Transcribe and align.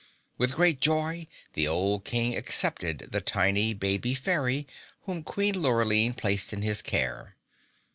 With 0.39 0.55
great 0.55 0.79
joy 0.79 1.27
the 1.53 1.67
old 1.67 2.05
King 2.05 2.35
accepted 2.35 3.09
the 3.11 3.21
tiny, 3.21 3.75
baby 3.75 4.15
fairy 4.15 4.65
whom 5.01 5.21
Queen 5.21 5.53
Lurline 5.61 6.15
placed 6.15 6.53
in 6.53 6.63
his 6.63 6.81
care. 6.81 7.35